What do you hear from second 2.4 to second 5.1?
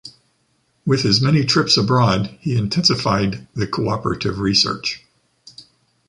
intensified the cooperative research.